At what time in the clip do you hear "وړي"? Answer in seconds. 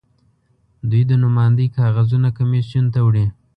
3.07-3.25